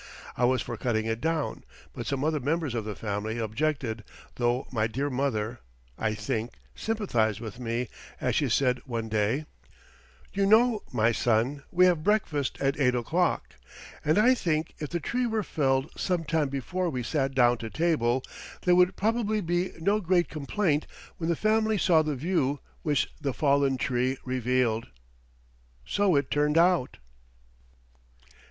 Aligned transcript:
I 0.35 0.45
was 0.45 0.63
for 0.63 0.77
cutting 0.77 1.05
it 1.05 1.21
down, 1.21 1.63
but 1.93 2.07
some 2.07 2.23
other 2.23 2.39
members 2.39 2.73
of 2.73 2.85
the 2.85 2.95
family 2.95 3.37
objected, 3.37 4.03
though 4.37 4.65
my 4.71 4.87
dear 4.87 5.11
mother, 5.11 5.59
I 5.95 6.15
think, 6.15 6.53
sympathized 6.73 7.39
with 7.39 7.59
me, 7.59 7.87
as 8.19 8.33
she 8.35 8.49
said 8.49 8.81
one 8.87 9.09
day: 9.09 9.45
"You 10.33 10.47
know, 10.47 10.81
my 10.91 11.11
son, 11.11 11.61
we 11.69 11.85
have 11.85 12.03
breakfast 12.03 12.57
at 12.59 12.79
eight 12.79 12.95
o'clock, 12.95 13.53
and 14.03 14.17
I 14.17 14.33
think 14.33 14.73
if 14.79 14.89
the 14.89 14.99
tree 14.99 15.27
were 15.27 15.43
felled 15.43 15.91
some 15.95 16.23
time 16.23 16.49
before 16.49 16.89
we 16.89 17.03
sat 17.03 17.35
down 17.35 17.59
to 17.59 17.69
table, 17.69 18.23
there 18.63 18.73
would 18.73 18.95
probably 18.95 19.39
be 19.39 19.73
no 19.79 19.99
great 20.01 20.29
complaint 20.29 20.87
when 21.17 21.29
the 21.29 21.35
family 21.35 21.77
saw 21.77 22.01
the 22.01 22.15
view 22.15 22.59
which 22.81 23.07
the 23.21 23.35
fallen 23.35 23.77
tree 23.77 24.17
revealed." 24.25 24.87
So 25.85 26.15
it 26.15 26.31
turned 26.31 26.57
out. 26.57 26.97